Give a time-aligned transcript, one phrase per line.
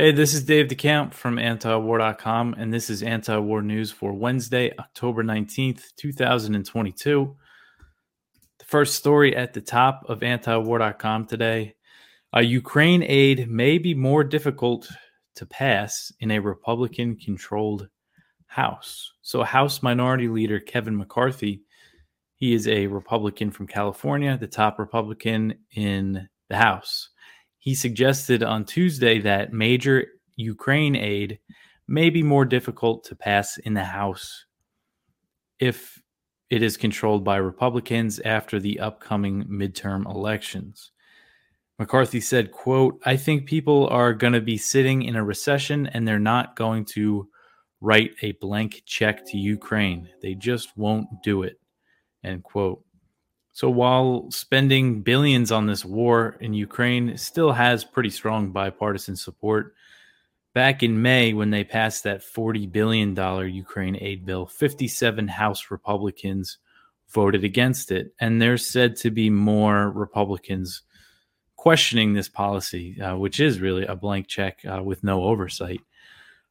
[0.00, 4.72] Hey, this is Dave DeCamp from antiwar.com, and this is anti war news for Wednesday,
[4.78, 7.36] October 19th, 2022.
[8.58, 11.74] The first story at the top of antiwar.com today
[12.34, 14.88] uh, Ukraine aid may be more difficult
[15.34, 17.86] to pass in a Republican controlled
[18.46, 19.12] House.
[19.20, 21.60] So, House Minority Leader Kevin McCarthy,
[22.36, 27.10] he is a Republican from California, the top Republican in the House.
[27.60, 30.06] He suggested on Tuesday that major
[30.36, 31.38] Ukraine aid
[31.86, 34.46] may be more difficult to pass in the House
[35.58, 36.00] if
[36.48, 40.90] it is controlled by Republicans after the upcoming midterm elections.
[41.78, 46.06] McCarthy said, quote, I think people are going to be sitting in a recession and
[46.06, 47.28] they're not going to
[47.80, 50.08] write a blank check to Ukraine.
[50.22, 51.58] They just won't do it.
[52.24, 52.84] End quote.
[53.52, 59.74] So while spending billions on this war in Ukraine still has pretty strong bipartisan support,
[60.54, 63.16] back in May when they passed that $40 billion
[63.54, 66.58] Ukraine aid bill, 57 House Republicans
[67.08, 68.14] voted against it.
[68.20, 70.82] And there's said to be more Republicans
[71.56, 75.80] questioning this policy, uh, which is really a blank check uh, with no oversight.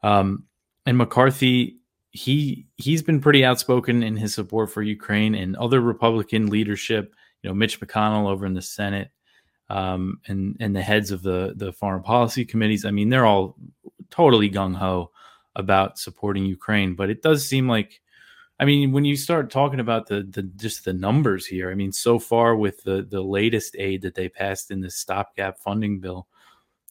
[0.04, 0.46] Um,
[0.86, 1.79] and McCarthy
[2.12, 7.14] he he's been pretty outspoken in his support for Ukraine and other Republican leadership.
[7.44, 9.12] You know, Mitch McConnell over in the Senate,
[9.70, 12.86] um, and and the heads of the the foreign policy committees.
[12.86, 13.56] I mean, they're all
[14.10, 15.12] totally gung ho
[15.56, 16.96] about supporting Ukraine.
[16.96, 18.02] But it does seem like,
[18.60, 21.92] I mean, when you start talking about the the just the numbers here, I mean,
[21.92, 26.28] so far with the the latest aid that they passed in this stopgap funding bill,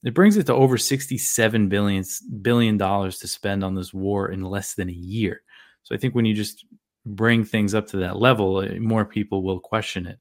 [0.05, 2.05] it brings it to over 67 billion
[2.43, 5.43] billion dollars to spend on this war in less than a year.
[5.83, 6.65] So I think when you just
[7.05, 10.19] bring things up to that level, uh, more people will question it.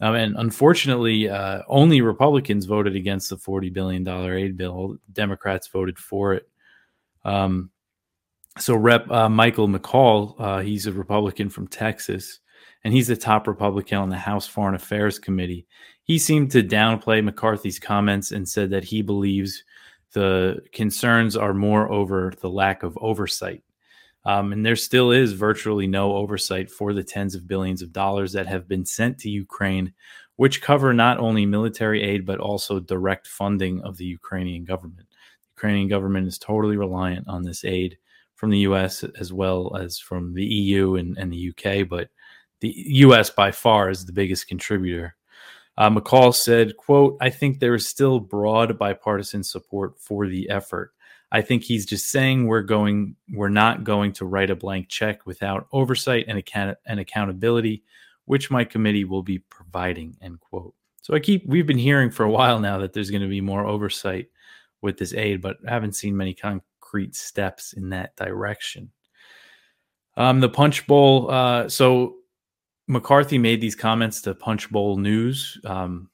[0.00, 4.96] Um, and unfortunately, uh, only Republicans voted against the $40 billion aid bill.
[5.12, 6.48] Democrats voted for it.
[7.24, 7.70] Um,
[8.58, 9.10] so, Rep.
[9.10, 12.40] Uh, Michael McCaul, uh, he's a Republican from Texas,
[12.84, 15.66] and he's the top Republican on the House Foreign Affairs Committee.
[16.04, 19.64] He seemed to downplay McCarthy's comments and said that he believes
[20.12, 23.62] the concerns are more over the lack of oversight.
[24.26, 28.32] Um, and there still is virtually no oversight for the tens of billions of dollars
[28.32, 29.92] that have been sent to Ukraine,
[30.36, 35.08] which cover not only military aid, but also direct funding of the Ukrainian government.
[35.08, 37.98] The Ukrainian government is totally reliant on this aid
[38.34, 42.08] from the US as well as from the EU and, and the UK, but
[42.60, 43.30] the U.S.
[43.30, 45.16] by far is the biggest contributor.
[45.76, 50.92] Uh, McCaul said, "quote I think there is still broad bipartisan support for the effort.
[51.32, 55.26] I think he's just saying we're going, we're not going to write a blank check
[55.26, 57.82] without oversight and account and accountability,
[58.26, 60.74] which my committee will be providing." End quote.
[61.02, 63.40] So I keep we've been hearing for a while now that there's going to be
[63.40, 64.28] more oversight
[64.80, 68.92] with this aid, but I haven't seen many concrete steps in that direction.
[70.16, 71.30] Um, the Punchbowl.
[71.30, 72.16] Uh, so
[72.86, 76.10] McCarthy made these comments to Punchbowl News, um,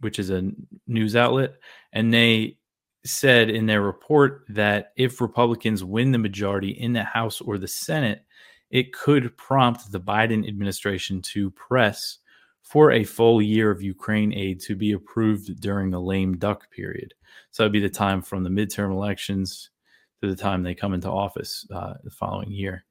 [0.00, 0.50] which is a
[0.86, 1.54] news outlet,
[1.92, 2.58] and they
[3.04, 7.68] said in their report that if Republicans win the majority in the House or the
[7.68, 8.24] Senate,
[8.70, 12.18] it could prompt the Biden administration to press
[12.62, 17.14] for a full year of Ukraine aid to be approved during the lame duck period.
[17.52, 19.70] So that'd be the time from the midterm elections
[20.20, 22.84] to the time they come into office uh, the following year.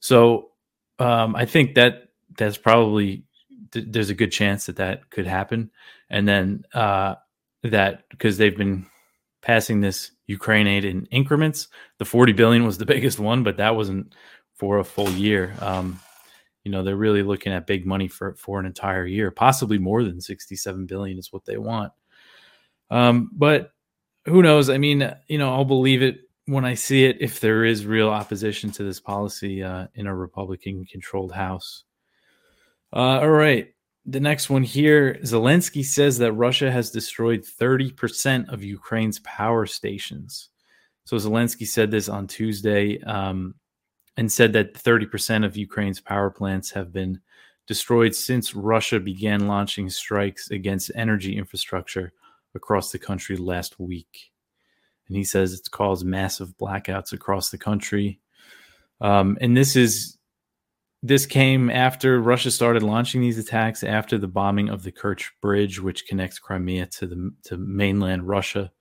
[0.00, 0.50] So
[0.98, 3.24] um, I think that that's probably
[3.72, 5.70] there's a good chance that that could happen,
[6.10, 7.14] and then uh,
[7.62, 8.86] that because they've been
[9.42, 11.68] passing this Ukraine aid in increments.
[11.98, 14.14] The 40 billion was the biggest one, but that wasn't
[14.54, 15.54] for a full year.
[15.60, 16.00] Um,
[16.64, 20.02] you know, they're really looking at big money for for an entire year, possibly more
[20.02, 21.92] than 67 billion is what they want.
[22.90, 23.72] Um, but
[24.24, 24.70] who knows?
[24.70, 28.08] I mean, you know, I'll believe it when I see it if there is real
[28.08, 31.84] opposition to this policy uh, in a Republican controlled House.
[32.94, 33.74] Uh, all right.
[34.06, 40.50] The next one here Zelensky says that Russia has destroyed 30% of Ukraine's power stations.
[41.04, 43.54] So Zelensky said this on Tuesday um,
[44.16, 47.20] and said that 30% of Ukraine's power plants have been
[47.66, 52.12] destroyed since Russia began launching strikes against energy infrastructure
[52.54, 54.30] across the country last week.
[55.08, 58.20] And he says it's caused massive blackouts across the country.
[59.00, 60.16] Um, and this is
[61.06, 65.78] this came after Russia started launching these attacks after the bombing of the Kerch Bridge,
[65.78, 68.72] which connects Crimea to the to mainland Russia.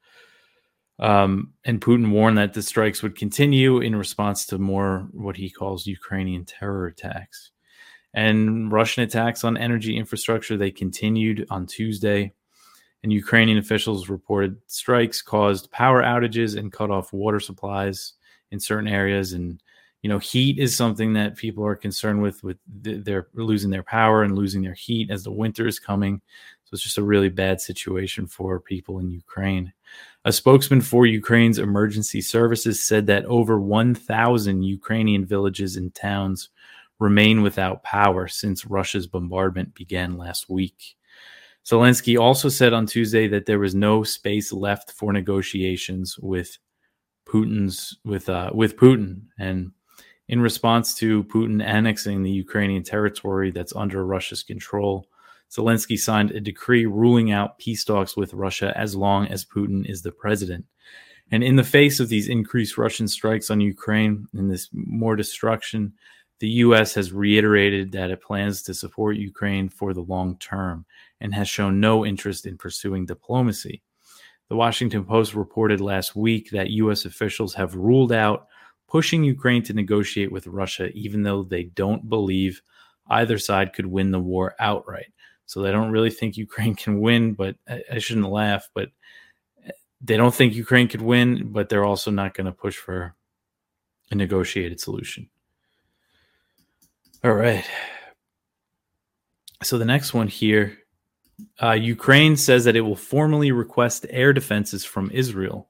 [0.99, 5.49] Um, and Putin warned that the strikes would continue in response to more what he
[5.49, 7.51] calls Ukrainian terror attacks.
[8.13, 12.31] And Russian attacks on energy infrastructure they continued on Tuesday,
[13.03, 18.13] And Ukrainian officials reported strikes caused power outages and cut off water supplies
[18.51, 19.33] in certain areas.
[19.33, 19.61] And
[20.03, 22.43] you know, heat is something that people are concerned with.
[22.43, 26.21] With they're losing their power and losing their heat as the winter is coming.
[26.65, 29.71] So it's just a really bad situation for people in Ukraine.
[30.25, 36.49] A spokesman for Ukraine's emergency services said that over 1,000 Ukrainian villages and towns
[36.99, 40.95] remain without power since Russia's bombardment began last week.
[41.65, 46.57] Zelensky also said on Tuesday that there was no space left for negotiations with
[47.25, 49.71] Putin's with uh, with Putin, and
[50.33, 55.07] in response to Putin annexing the Ukrainian territory that's under Russia's control,
[55.51, 60.01] Zelensky signed a decree ruling out peace talks with Russia as long as Putin is
[60.01, 60.65] the president.
[61.29, 65.93] And in the face of these increased Russian strikes on Ukraine and this more destruction,
[66.39, 66.95] the U.S.
[66.95, 70.87] has reiterated that it plans to support Ukraine for the long term
[71.21, 73.83] and has shown no interest in pursuing diplomacy.
[74.49, 77.05] The Washington Post reported last week that U.S.
[77.05, 78.47] officials have ruled out
[78.93, 82.61] pushing Ukraine to negotiate with Russia, even though they don't believe
[83.07, 85.11] either side could win the war outright.
[85.47, 88.89] So they don't really think Ukraine can win, but I, shouldn't laugh, but
[89.99, 93.15] they don't think Ukraine could win, but they're also not going to push for
[94.11, 95.27] a negotiated solution.
[97.23, 97.65] All right.
[99.63, 100.77] So the next one here
[101.63, 105.67] uh, Ukraine says that it will formally request air defenses from Israel.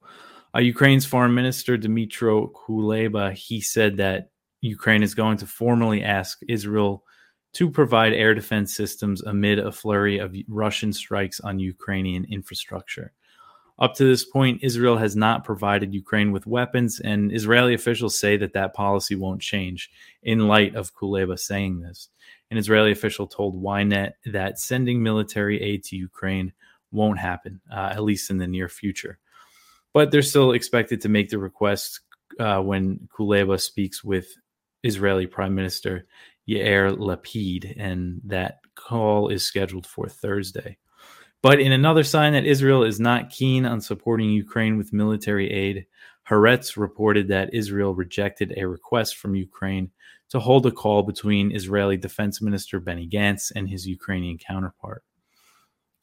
[0.55, 4.29] Uh, Ukraine's foreign minister Dmytro Kuleba he said that
[4.61, 7.03] Ukraine is going to formally ask Israel
[7.53, 13.13] to provide air defense systems amid a flurry of Russian strikes on Ukrainian infrastructure.
[13.79, 18.37] Up to this point, Israel has not provided Ukraine with weapons, and Israeli officials say
[18.37, 19.89] that that policy won't change
[20.21, 22.09] in light of Kuleba saying this.
[22.51, 26.53] An Israeli official told Ynet that sending military aid to Ukraine
[26.91, 29.17] won't happen, uh, at least in the near future.
[29.93, 32.01] But they're still expected to make the request
[32.39, 34.27] uh, when Kuleba speaks with
[34.83, 36.05] Israeli Prime Minister
[36.49, 40.77] Yair Lapid, and that call is scheduled for Thursday.
[41.41, 45.85] But in another sign that Israel is not keen on supporting Ukraine with military aid,
[46.29, 49.91] Haaretz reported that Israel rejected a request from Ukraine
[50.29, 55.03] to hold a call between Israeli Defense Minister Benny Gantz and his Ukrainian counterpart.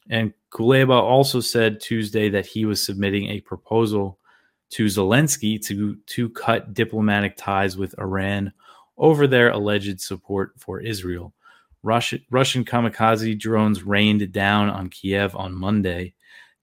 [0.09, 4.19] And Kuleba also said Tuesday that he was submitting a proposal
[4.71, 8.53] to Zelensky to, to cut diplomatic ties with Iran
[8.97, 11.33] over their alleged support for Israel.
[11.83, 16.13] Russian, Russian kamikaze drones rained down on Kiev on Monday.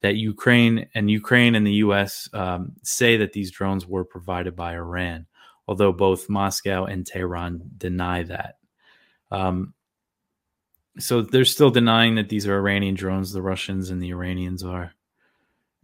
[0.00, 2.28] That Ukraine and Ukraine and the U.S.
[2.32, 5.26] Um, say that these drones were provided by Iran,
[5.66, 8.58] although both Moscow and Tehran deny that.
[9.32, 9.74] Um,
[10.98, 13.32] so they're still denying that these are Iranian drones.
[13.32, 14.92] The Russians and the Iranians are.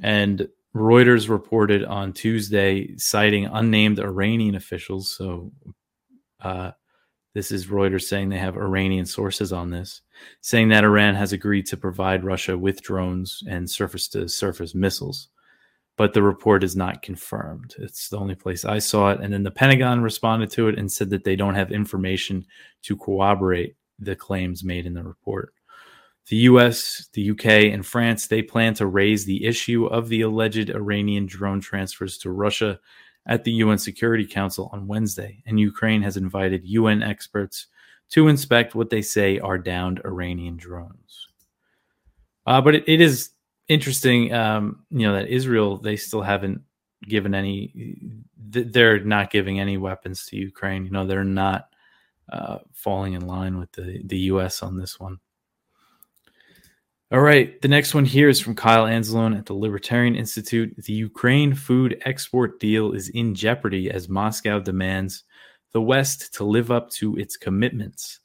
[0.01, 5.53] And Reuters reported on Tuesday, citing unnamed Iranian officials, so
[6.41, 6.73] uh,
[7.33, 10.03] this is Reuters saying they have Iranian sources on this,
[10.41, 15.29] saying that Iran has agreed to provide Russia with drones and surface to surface missiles.
[15.97, 17.77] But the report is not confirmed.
[17.79, 19.21] It's the only place I saw it.
[19.21, 22.47] And then the Pentagon responded to it and said that they don't have information
[22.83, 25.55] to corroborate the claims made in the report.
[26.29, 30.71] The US, the UK, and France, they plan to raise the issue of the alleged
[30.71, 32.81] Iranian drone transfers to Russia
[33.27, 37.67] at the UN Security Council on Wednesday, and Ukraine has invited UN experts
[38.11, 41.29] to inspect what they say are downed Iranian drones.
[42.47, 43.31] Uh, but it, it is
[43.69, 46.63] interesting, um, you know, that Israel they still haven't
[47.09, 47.73] given any.
[48.37, 50.85] They're not giving any weapons to Ukraine.
[50.85, 51.69] You know, they're not
[52.33, 54.63] uh, falling in line with the the U.S.
[54.63, 55.19] on this one.
[57.13, 57.61] All right.
[57.61, 60.75] The next one here is from Kyle Anzalone at the Libertarian Institute.
[60.77, 65.23] The Ukraine food export deal is in jeopardy as Moscow demands
[65.73, 68.21] the West to live up to its commitments.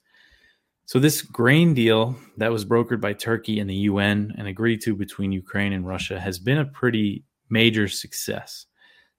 [0.85, 4.95] So, this grain deal that was brokered by Turkey and the UN and agreed to
[4.95, 8.65] between Ukraine and Russia has been a pretty major success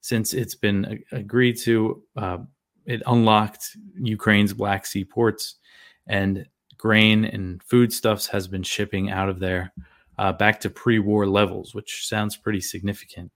[0.00, 2.02] since it's been agreed to.
[2.16, 2.38] Uh,
[2.86, 5.56] it unlocked Ukraine's Black Sea ports
[6.06, 6.46] and
[6.76, 9.72] grain and foodstuffs has been shipping out of there
[10.18, 13.30] uh, back to pre-war levels, which sounds pretty significant.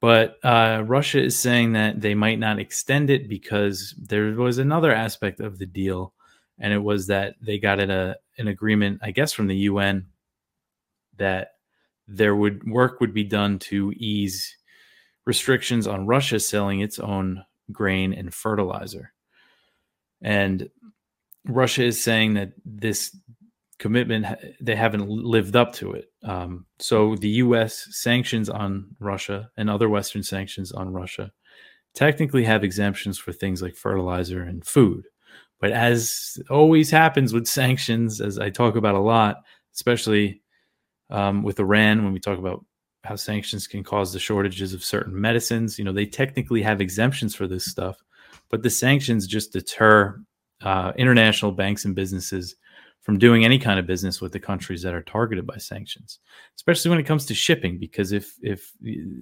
[0.00, 4.94] But uh, Russia is saying that they might not extend it because there was another
[4.94, 6.14] aspect of the deal,
[6.58, 10.06] and it was that they got in a an agreement, I guess, from the UN
[11.16, 11.52] that
[12.06, 14.56] there would work would be done to ease
[15.26, 19.12] restrictions on Russia selling its own grain and fertilizer.
[20.22, 20.68] And
[21.46, 23.16] Russia is saying that this
[23.78, 24.26] commitment
[24.60, 26.06] they haven't lived up to it.
[26.24, 27.86] Um, so the U.S.
[27.90, 31.30] sanctions on Russia and other Western sanctions on Russia
[31.94, 35.06] technically have exemptions for things like fertilizer and food.
[35.60, 39.36] But as always happens with sanctions, as I talk about a lot,
[39.74, 40.42] especially
[41.10, 42.64] um, with Iran, when we talk about
[43.08, 47.34] how sanctions can cause the shortages of certain medicines, you know, they technically have exemptions
[47.34, 47.96] for this stuff,
[48.50, 50.20] but the sanctions just deter
[50.62, 52.54] uh, international banks and businesses
[53.00, 56.18] from doing any kind of business with the countries that are targeted by sanctions,
[56.56, 57.78] especially when it comes to shipping.
[57.78, 58.72] Because if if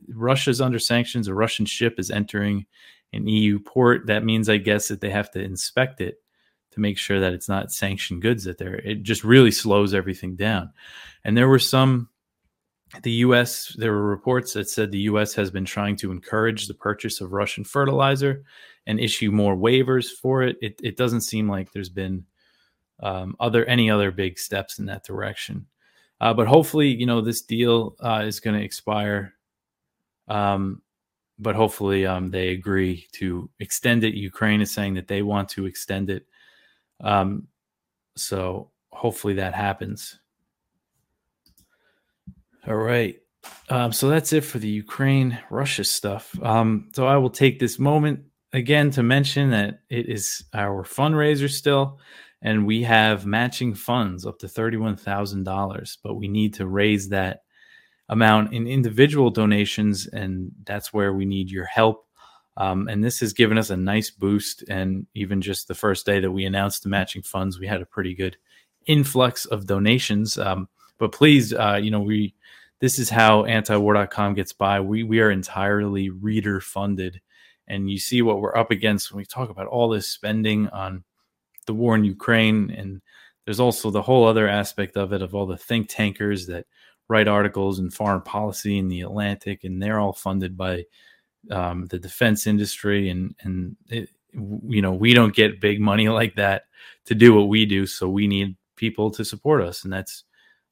[0.08, 2.66] Russia's under sanctions, a Russian ship is entering
[3.12, 6.16] an EU port, that means, I guess, that they have to inspect it
[6.72, 8.74] to make sure that it's not sanctioned goods that they're.
[8.74, 10.72] It just really slows everything down.
[11.22, 12.08] And there were some.
[13.02, 13.74] The U.S.
[13.76, 15.34] There were reports that said the U.S.
[15.34, 18.44] has been trying to encourage the purchase of Russian fertilizer
[18.86, 20.56] and issue more waivers for it.
[20.62, 22.24] It, it doesn't seem like there's been
[23.00, 25.66] um, other any other big steps in that direction.
[26.20, 29.34] Uh, but hopefully, you know, this deal uh, is going to expire.
[30.28, 30.80] Um,
[31.38, 34.14] but hopefully, um, they agree to extend it.
[34.14, 36.26] Ukraine is saying that they want to extend it.
[37.02, 37.48] Um,
[38.16, 40.18] so hopefully that happens.
[42.66, 43.16] All right.
[43.68, 46.36] Um, so that's it for the Ukraine Russia stuff.
[46.42, 48.20] Um, so I will take this moment
[48.52, 52.00] again to mention that it is our fundraiser still
[52.42, 57.40] and we have matching funds up to $31,000, but we need to raise that
[58.08, 62.06] amount in individual donations, and that's where we need your help.
[62.56, 64.64] Um, and this has given us a nice boost.
[64.68, 67.86] And even just the first day that we announced the matching funds, we had a
[67.86, 68.36] pretty good
[68.86, 70.38] influx of donations.
[70.38, 70.68] Um,
[70.98, 72.34] but please, uh, you know, we
[72.80, 74.80] this is how antiwar.com gets by.
[74.80, 77.20] We we are entirely reader funded,
[77.66, 81.04] and you see what we're up against when we talk about all this spending on
[81.66, 83.00] the war in Ukraine, and
[83.44, 86.66] there's also the whole other aspect of it of all the think tankers that
[87.08, 90.84] write articles in foreign policy in the Atlantic, and they're all funded by
[91.50, 96.34] um, the defense industry, and and it, you know we don't get big money like
[96.36, 96.64] that
[97.06, 100.24] to do what we do, so we need people to support us, and that's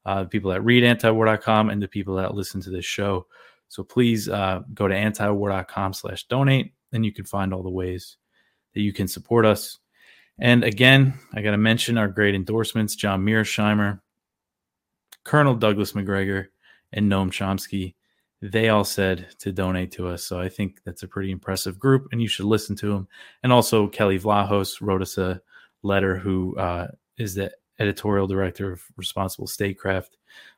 [0.07, 3.27] uh, people that read antiwar.com and the people that listen to this show.
[3.69, 8.17] So please uh, go to antiwar.com slash donate, and you can find all the ways
[8.75, 9.79] that you can support us.
[10.39, 14.01] And again, I got to mention our great endorsements John Mearsheimer,
[15.25, 16.51] Colonel Douglas Macgregor,
[16.93, 17.95] and Noam Chomsky.
[18.43, 20.25] They all said to donate to us.
[20.25, 23.09] So I think that's a pretty impressive group, and you should listen to them.
[23.43, 25.41] And also, Kelley Vlahos wrote us a
[25.83, 30.17] letter, who uh, is the editorial director of Responsible Statecraft.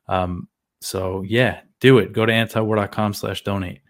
[0.08, 0.48] Um,
[0.80, 2.12] so, yeah, do it.
[2.12, 3.80] Go to antiwar.com slash donate.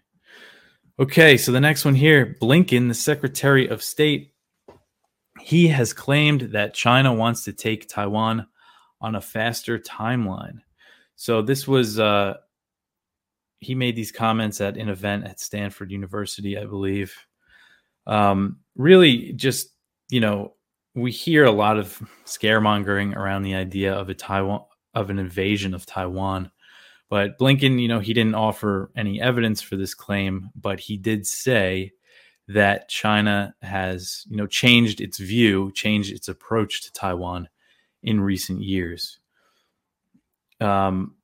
[0.99, 4.33] Okay, so the next one here Blinken, the Secretary of State,
[5.39, 8.47] he has claimed that China wants to take Taiwan
[8.99, 10.61] on a faster timeline.
[11.15, 12.37] So this was uh,
[13.59, 17.15] he made these comments at an event at Stanford University, I believe.
[18.05, 19.69] Um, really, just
[20.09, 20.53] you know,
[20.97, 24.61] we hear a lot of scaremongering around the idea of a Taiwan
[24.95, 26.51] of an invasion of Taiwan.
[27.07, 31.27] But Blinken, you know, he didn't offer any evidence for this claim, but he did
[31.27, 31.91] say
[32.47, 37.47] that China has, you know, changed its view, changed its approach to Taiwan
[38.01, 39.19] in recent years.
[40.59, 41.15] Um,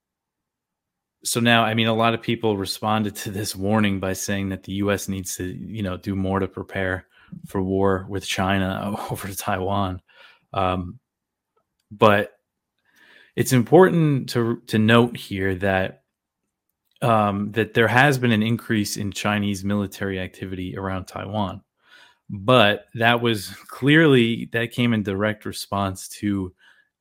[1.23, 4.63] so now, I mean, a lot of people responded to this warning by saying that
[4.63, 5.07] the U.S.
[5.07, 7.07] needs to, you know, do more to prepare
[7.47, 10.01] for war with China over Taiwan.
[10.53, 10.99] Um,
[11.91, 12.31] but
[13.35, 16.03] it's important to to note here that
[17.01, 21.61] um, that there has been an increase in Chinese military activity around Taiwan,
[22.29, 26.53] but that was clearly that came in direct response to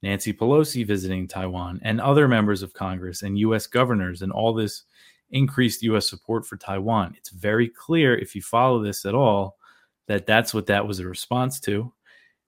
[0.02, 3.66] Nancy Pelosi visiting Taiwan and other members of Congress and U.S.
[3.66, 4.82] governors and all this
[5.30, 6.08] increased U.S.
[6.08, 7.14] support for Taiwan.
[7.16, 9.56] It's very clear if you follow this at all
[10.08, 11.92] that that's what that was a response to,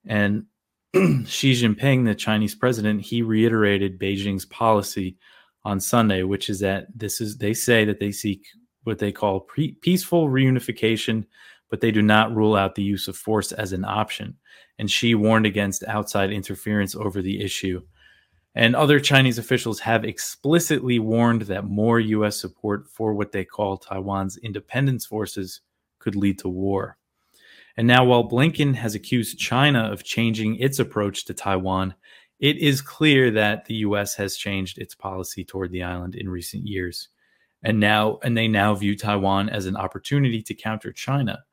[0.05, 0.45] and
[0.95, 5.17] Xi Jinping, the Chinese president, he reiterated Beijing's policy
[5.65, 8.45] on Sunday, which is that this is they say that they seek
[8.83, 11.25] what they call pre- peaceful reunification,
[11.69, 14.37] but they do not rule out the use of force as an option.
[14.79, 17.81] And Xi warned against outside interference over the issue.
[18.53, 22.39] And other Chinese officials have explicitly warned that more U.S.
[22.39, 25.59] support for what they call Taiwan's independence forces
[25.99, 26.97] could lead to war.
[27.77, 31.95] And now, while Blinken has accused China of changing its approach to Taiwan,
[32.39, 34.15] it is clear that the U.S.
[34.15, 37.09] has changed its policy toward the island in recent years,
[37.63, 41.43] and now and they now view Taiwan as an opportunity to counter China.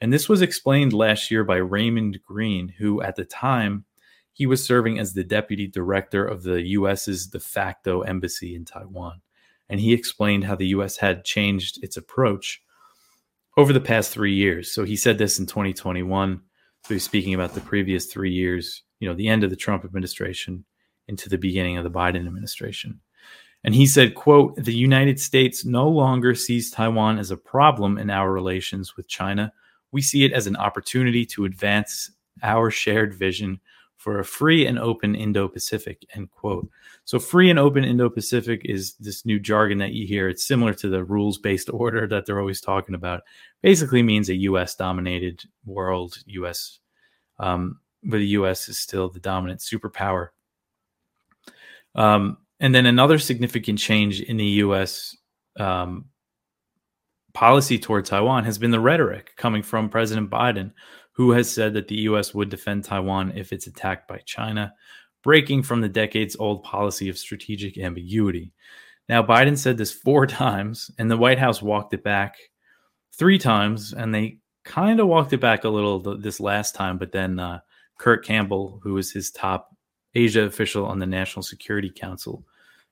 [0.00, 3.84] And this was explained last year by Raymond Greene, who at the time
[4.32, 9.20] he was serving as the deputy director of the US's de facto embassy in Taiwan.
[9.68, 12.62] And he explained how the US had changed its approach
[13.58, 14.70] over the past three years.
[14.70, 16.40] So he said this in 2021.
[16.84, 19.84] So he's speaking about the previous three years, you know, the end of the Trump
[19.84, 20.64] administration
[21.08, 23.00] into the beginning of the Biden administration.
[23.64, 28.10] And he said, quote, the United States no longer sees Taiwan as a problem in
[28.10, 29.52] our relations with China.
[29.90, 32.12] We see it as an opportunity to advance
[32.44, 33.58] our shared vision
[33.98, 36.70] for a free and open Indo-Pacific, end quote.
[37.04, 40.28] So free and open Indo-Pacific is this new jargon that you hear.
[40.28, 43.22] It's similar to the rules-based order that they're always talking about.
[43.60, 44.76] Basically means a U.S.
[44.76, 46.16] dominated world.
[46.26, 46.78] U.S.
[47.38, 48.68] Um, where the U.S.
[48.68, 50.28] is still the dominant superpower.
[51.96, 55.16] Um, and then another significant change in the U.S.
[55.58, 56.06] Um,
[57.34, 60.72] policy toward Taiwan has been the rhetoric coming from President Biden,
[61.18, 62.32] who has said that the U.S.
[62.32, 64.72] would defend Taiwan if it's attacked by China,
[65.24, 68.52] breaking from the decades old policy of strategic ambiguity.
[69.08, 72.36] Now, Biden said this four times, and the White House walked it back
[73.12, 77.10] three times, and they kind of walked it back a little this last time, but
[77.10, 77.58] then uh,
[77.98, 79.74] Kurt Campbell, who is his top
[80.14, 82.44] Asia official on the National Security Council,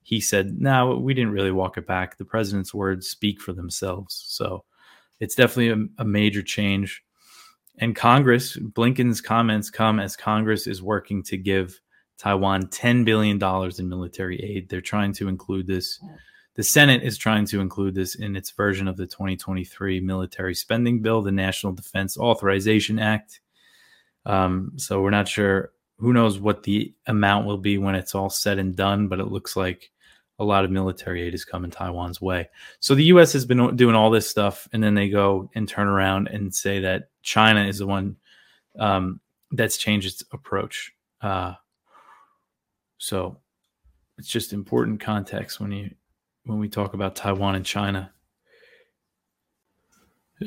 [0.03, 2.19] he said, "No, we didn't really walk it back.
[2.19, 4.65] The president's words speak for themselves." So
[5.21, 7.05] it's definitely a, a major change.
[7.79, 11.81] And Congress, Blinken's comments come as Congress is working to give
[12.19, 13.43] Taiwan $10 billion
[13.79, 14.69] in military aid.
[14.69, 16.01] They're trying to include this.
[16.55, 21.03] The Senate is trying to include this in its version of the 2023 military spending
[21.03, 23.41] bill, the National Defense Authorization Act.
[24.25, 28.31] Um, so we're not sure who knows what the amount will be when it's all
[28.31, 29.91] said and done, but it looks like
[30.39, 32.49] a lot of military aid is coming Taiwan's way.
[32.81, 33.33] So the U.S.
[33.33, 36.81] has been doing all this stuff, and then they go and turn around and say
[36.81, 38.17] that China is the one
[38.79, 39.21] um,
[39.53, 40.93] that's changed its approach.
[41.21, 41.55] Uh,
[42.99, 43.39] so
[44.19, 45.91] it's just important context when you
[46.45, 48.13] when we talk about Taiwan and China.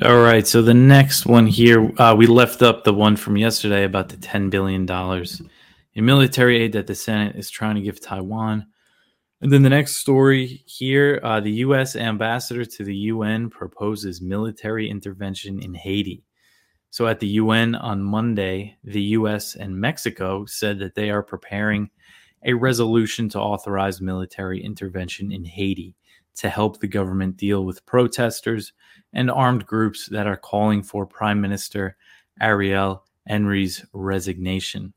[0.02, 0.46] All right.
[0.46, 4.16] So the next one here, uh, we left up the one from yesterday about the
[4.16, 4.88] $10 billion
[5.94, 8.66] in military aid that the Senate is trying to give Taiwan.
[9.42, 11.96] And then the next story here uh, the U.S.
[11.96, 16.24] ambassador to the UN proposes military intervention in Haiti.
[16.90, 19.54] So at the UN on Monday, the U.S.
[19.54, 21.88] and Mexico said that they are preparing
[22.44, 25.94] a resolution to authorize military intervention in Haiti
[26.36, 28.72] to help the government deal with protesters
[29.12, 31.96] and armed groups that are calling for Prime Minister
[32.40, 34.92] Ariel Henry's resignation.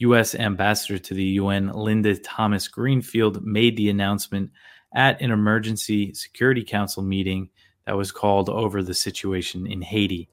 [0.00, 0.34] U.S.
[0.34, 4.50] Ambassador to the UN Linda Thomas Greenfield made the announcement
[4.94, 7.50] at an emergency Security Council meeting
[7.84, 10.28] that was called over the situation in Haiti.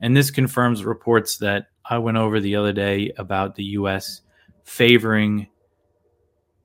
[0.00, 4.20] And this confirms reports that I went over the other day about the U.S.
[4.64, 5.48] favoring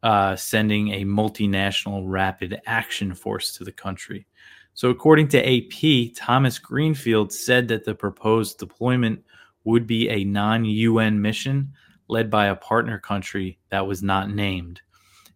[0.03, 4.27] uh, sending a multinational rapid action force to the country.
[4.75, 9.23] So, according to AP, Thomas Greenfield said that the proposed deployment
[9.63, 11.71] would be a non UN mission
[12.07, 14.81] led by a partner country that was not named,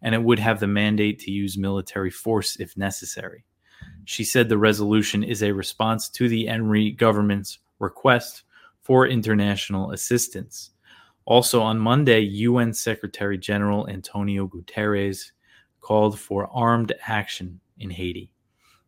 [0.01, 3.45] and it would have the mandate to use military force if necessary.
[4.05, 8.43] She said the resolution is a response to the Henry government's request
[8.81, 10.71] for international assistance.
[11.25, 15.31] Also on Monday, UN Secretary General Antonio Guterres
[15.81, 18.31] called for armed action in Haiti.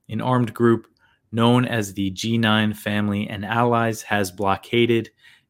[0.08, 0.88] An armed group
[1.32, 5.10] known as the G9 family and allies has blockaded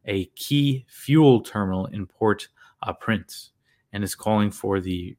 [0.10, 2.50] a key fuel terminal in Port
[2.86, 3.52] au Prince
[3.94, 5.16] and is calling for the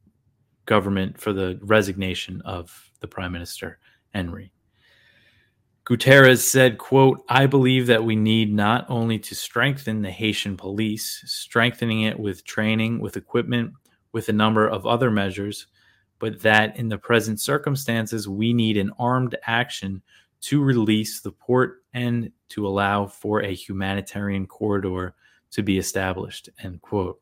[0.67, 3.79] government for the resignation of the prime minister
[4.13, 4.53] Henry.
[5.85, 11.23] Guterres said, quote, I believe that we need not only to strengthen the Haitian police,
[11.27, 13.73] strengthening it with training, with equipment,
[14.13, 15.67] with a number of other measures,
[16.19, 20.03] but that in the present circumstances, we need an armed action
[20.43, 25.15] to release the port and to allow for a humanitarian corridor
[25.53, 27.21] to be established, end quote.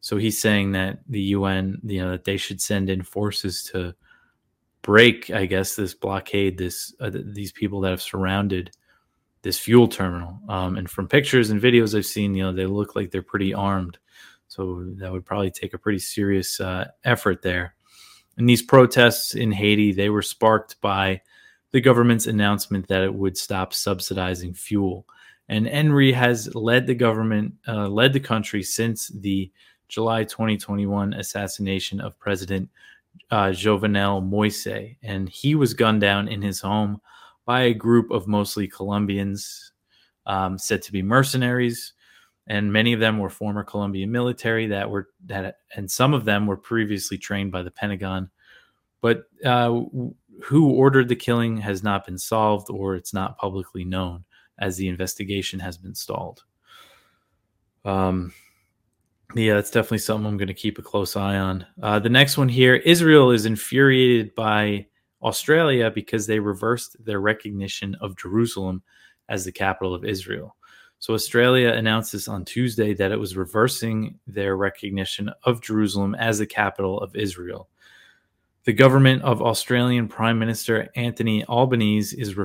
[0.00, 3.94] So he's saying that the UN, you know, that they should send in forces to
[4.82, 8.70] break, I guess, this blockade, this uh, these people that have surrounded
[9.42, 10.38] this fuel terminal.
[10.48, 13.54] Um, and from pictures and videos I've seen, you know, they look like they're pretty
[13.54, 13.98] armed.
[14.48, 17.74] So that would probably take a pretty serious uh, effort there.
[18.36, 21.20] And these protests in Haiti, they were sparked by
[21.72, 25.06] the government's announcement that it would stop subsidizing fuel.
[25.48, 29.50] And Henry has led the government, uh, led the country since the
[29.88, 32.68] July 2021 assassination of President
[33.30, 37.00] uh, Jovenel Moise, and he was gunned down in his home
[37.46, 39.72] by a group of mostly Colombians,
[40.26, 41.94] um, said to be mercenaries.
[42.48, 46.46] and many of them were former Colombian military that were that, and some of them
[46.46, 48.30] were previously trained by the Pentagon.
[49.00, 49.82] But uh,
[50.42, 54.24] who ordered the killing has not been solved, or it's not publicly known,
[54.58, 56.44] as the investigation has been stalled.
[57.84, 58.32] Um,
[59.34, 61.66] yeah, that's definitely something I'm going to keep a close eye on.
[61.82, 64.86] Uh, the next one here Israel is infuriated by
[65.22, 68.82] Australia because they reversed their recognition of Jerusalem
[69.28, 70.56] as the capital of Israel.
[71.00, 76.38] So, Australia announced this on Tuesday that it was reversing their recognition of Jerusalem as
[76.38, 77.68] the capital of Israel.
[78.68, 82.36] The government of Australian Prime Minister Anthony Albanese is,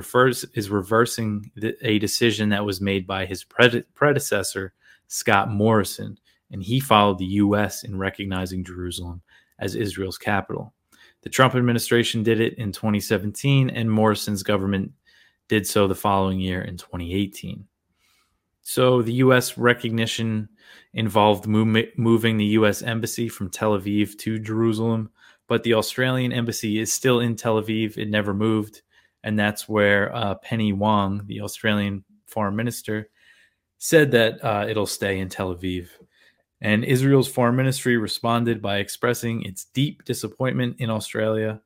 [0.54, 4.72] is reversing the, a decision that was made by his pred- predecessor,
[5.06, 6.18] Scott Morrison,
[6.50, 7.84] and he followed the U.S.
[7.84, 9.20] in recognizing Jerusalem
[9.58, 10.72] as Israel's capital.
[11.20, 14.92] The Trump administration did it in 2017, and Morrison's government
[15.48, 17.68] did so the following year in 2018.
[18.62, 19.58] So the U.S.
[19.58, 20.48] recognition
[20.94, 22.80] involved moving the U.S.
[22.80, 25.10] embassy from Tel Aviv to Jerusalem,
[25.48, 27.96] but the Australian embassy is still in Tel Aviv.
[27.96, 28.82] It never moved,
[29.22, 33.08] and that's where uh, Penny Wong, the Australian foreign minister,
[33.78, 35.88] said that uh, it'll stay in Tel Aviv.
[36.60, 41.60] And Israel's foreign ministry responded by expressing its deep disappointment in Australia.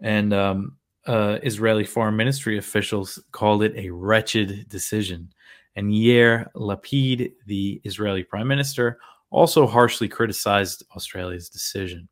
[0.00, 5.30] And um, uh, Israeli foreign ministry officials called it a wretched decision.
[5.76, 8.98] And Yair Lapid, the Israeli prime minister,
[9.30, 12.08] also harshly criticized Australia's decision.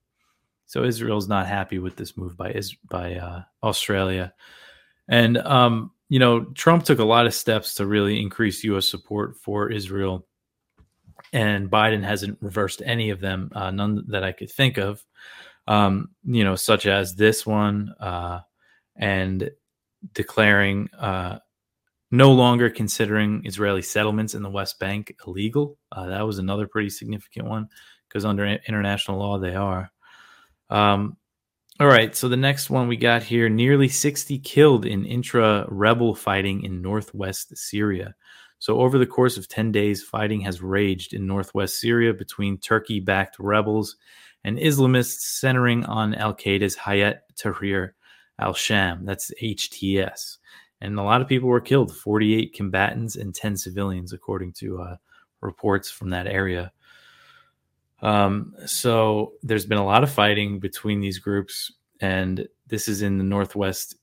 [0.71, 4.33] So Israel's not happy with this move by is by uh, Australia,
[5.09, 8.89] and um, you know Trump took a lot of steps to really increase U.S.
[8.89, 10.29] support for Israel,
[11.33, 15.05] and Biden hasn't reversed any of them, uh, none that I could think of.
[15.67, 18.43] Um, you know, such as this one, uh,
[18.95, 19.51] and
[20.15, 21.41] declaring uh,
[22.13, 25.79] no longer considering Israeli settlements in the West Bank illegal.
[25.91, 27.67] Uh, that was another pretty significant one
[28.07, 29.91] because under international law they are.
[30.71, 31.17] Um,
[31.79, 36.15] all right, so the next one we got here nearly 60 killed in intra rebel
[36.15, 38.15] fighting in northwest Syria.
[38.59, 43.01] So, over the course of 10 days, fighting has raged in northwest Syria between Turkey
[43.01, 43.97] backed rebels
[44.45, 47.93] and Islamists centering on Al Qaeda's Hayat Tahrir
[48.39, 50.39] al Sham, that's HTS
[50.81, 54.97] and a lot of people were killed 48 combatants and 10 civilians according to uh,
[55.41, 56.73] reports from that area
[58.03, 63.19] um, so there's been a lot of fighting between these groups and this is in
[63.19, 63.97] the northwest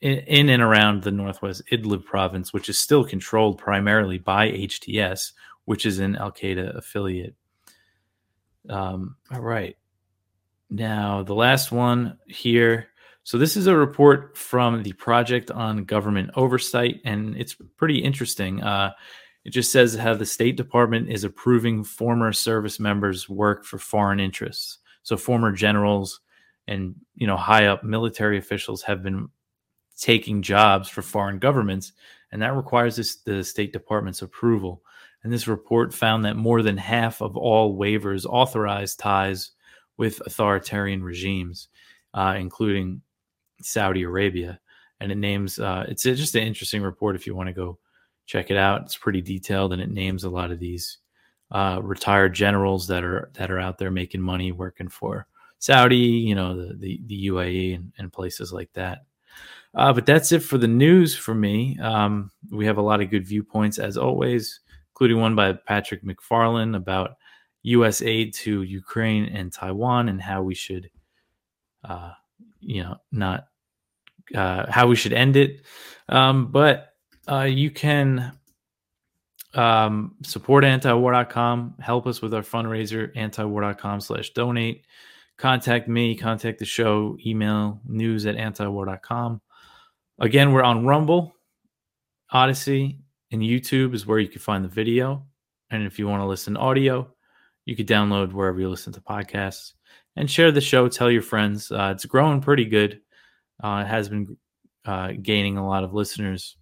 [0.00, 5.32] in, in and around the northwest idlib province which is still controlled primarily by hts
[5.66, 7.34] which is an al-qaeda affiliate.
[8.70, 9.76] Um, all right.
[10.70, 12.88] Now the last one here.
[13.22, 18.62] So, this is a report from the Project on Government Oversight, and it's pretty interesting.
[18.62, 18.92] Uh,
[19.46, 24.18] it just says how the State Department is approving former service members' work for foreign
[24.18, 24.78] interests.
[25.04, 26.18] So, former generals
[26.66, 29.28] and you know high up military officials have been
[29.96, 31.92] taking jobs for foreign governments,
[32.32, 34.82] and that requires this, the State Department's approval.
[35.22, 39.52] And this report found that more than half of all waivers authorized ties
[39.96, 41.68] with authoritarian regimes,
[42.14, 43.00] uh, including
[43.62, 44.58] Saudi Arabia,
[44.98, 45.60] and it names.
[45.60, 47.78] Uh, it's just an interesting report if you want to go
[48.26, 48.82] check it out.
[48.82, 50.98] It's pretty detailed, and it names a lot of these
[51.50, 55.26] uh, retired generals that are that are out there making money working for
[55.58, 59.04] Saudi, you know, the the, the UAE and, and places like that.
[59.74, 61.78] Uh, but that's it for the news for me.
[61.80, 64.60] Um, we have a lot of good viewpoints as always,
[64.92, 67.16] including one by Patrick McFarland about
[67.62, 68.00] U.S.
[68.00, 70.90] aid to Ukraine and Taiwan and how we should
[71.84, 72.12] uh,
[72.60, 73.48] you know not
[74.34, 75.62] uh, how we should end it.
[76.08, 76.95] Um, but
[77.30, 78.32] uh, you can
[79.54, 84.84] um, support antiwar.com, help us with our fundraiser, antiwar.com slash donate.
[85.38, 89.40] Contact me, contact the show, email news at antiwar.com.
[90.18, 91.34] Again, we're on Rumble,
[92.32, 92.98] Odysee,
[93.30, 95.26] and YouTube is where you can find the video.
[95.70, 97.12] And if you want to listen to audio,
[97.66, 99.72] you could download wherever you listen to podcasts
[100.14, 100.88] and share the show.
[100.88, 101.70] Tell your friends.
[101.70, 103.00] Uh, it's growing pretty good.
[103.62, 104.36] Uh, it has been
[104.84, 106.56] uh, gaining a lot of listeners.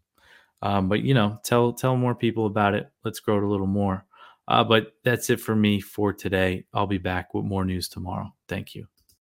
[0.64, 2.90] Um, but you know, tell tell more people about it.
[3.04, 4.06] Let's grow it a little more.
[4.48, 6.66] Uh, but that's it for me for today.
[6.74, 8.34] I'll be back with more news tomorrow.
[8.48, 8.88] Thank you.